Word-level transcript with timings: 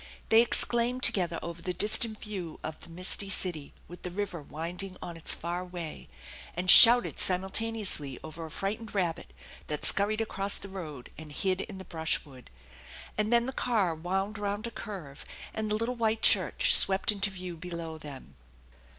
They 0.29 0.41
ex 0.41 0.63
claimed 0.65 1.03
together 1.03 1.37
over 1.43 1.61
the 1.61 1.75
distant 1.75 2.19
view 2.19 2.59
of 2.63 2.79
the 2.79 2.89
misty 2.89 3.29
city 3.29 3.71
with 3.87 4.01
the 4.01 4.09
river 4.09 4.41
winding 4.41 4.97
on 4.99 5.15
its 5.15 5.35
far 5.35 5.63
way, 5.63 6.09
and 6.55 6.71
shouted 6.71 7.19
simultaneously 7.19 8.17
over 8.23 8.43
a 8.43 8.49
frightened 8.49 8.95
rabbit 8.95 9.31
that 9.67 9.85
scurried 9.85 10.19
across 10.19 10.57
the 10.57 10.69
road 10.69 11.11
and 11.19 11.31
hid 11.31 11.61
in 11.61 11.77
the 11.77 11.85
brushwood; 11.85 12.49
and 13.15 13.31
then 13.31 13.45
the 13.45 13.53
car 13.53 13.93
wound 13.93 14.39
round 14.39 14.65
a 14.65 14.71
curve 14.71 15.23
and 15.53 15.69
the 15.69 15.75
little 15.75 15.93
white 15.95 16.23
church 16.23 16.73
swept 16.75 17.11
into 17.11 17.29
view 17.29 17.55
below 17.55 17.99
them. 17.99 18.33